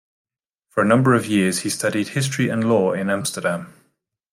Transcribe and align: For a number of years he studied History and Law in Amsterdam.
For 0.69 0.81
a 0.81 0.87
number 0.87 1.13
of 1.13 1.27
years 1.27 1.59
he 1.59 1.69
studied 1.69 2.07
History 2.07 2.49
and 2.49 2.67
Law 2.67 2.93
in 2.93 3.11
Amsterdam. 3.11 3.71